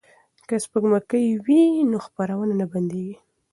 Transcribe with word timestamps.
که 0.47 0.55
سپوږمکۍ 0.63 1.25
وي 1.45 1.61
نو 1.91 1.97
خپرونه 2.05 2.53
نه 2.61 2.65
بندیږي. 2.71 3.15